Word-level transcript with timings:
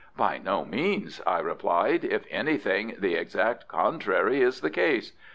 "By 0.17 0.39
no 0.39 0.65
means," 0.65 1.21
I 1.27 1.37
replied; 1.41 2.03
"if 2.03 2.25
anything, 2.31 2.95
the 2.97 3.13
exact 3.13 3.67
contrary 3.67 4.41
is 4.41 4.61
the 4.61 4.71
case. 4.71 5.11